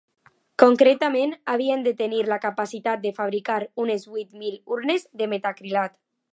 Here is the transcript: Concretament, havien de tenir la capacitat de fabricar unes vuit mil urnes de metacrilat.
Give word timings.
Concretament, 0.61 1.33
havien 1.53 1.83
de 1.87 1.93
tenir 1.99 2.23
la 2.31 2.39
capacitat 2.47 3.05
de 3.05 3.13
fabricar 3.19 3.61
unes 3.87 4.09
vuit 4.15 4.35
mil 4.43 4.59
urnes 4.77 5.07
de 5.23 5.33
metacrilat. 5.37 5.99